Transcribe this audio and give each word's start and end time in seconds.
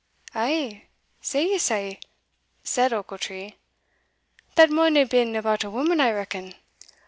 "Ay, 0.33 0.85
say 1.21 1.43
ye 1.45 1.59
sae?" 1.59 1.99
said 2.63 2.91
Ochiltree; 2.91 3.53
"that 4.55 4.71
maun 4.71 4.95
hae 4.95 5.03
been 5.03 5.35
about 5.35 5.63
a 5.63 5.69
woman, 5.69 6.01
I 6.01 6.09
reckon?" 6.11 6.55